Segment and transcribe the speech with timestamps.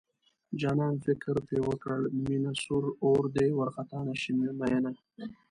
[0.59, 4.91] جانانه فکر پکې وکړه مينه سور اور دی وارخطا نشې مينه